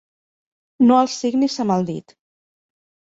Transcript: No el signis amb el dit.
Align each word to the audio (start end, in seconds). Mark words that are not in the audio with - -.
No 0.87 0.97
el 1.01 1.11
signis 1.17 1.59
amb 1.65 1.75
el 1.79 1.89
dit. 1.91 2.17